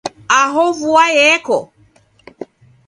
[0.41, 1.59] Aho vua yeko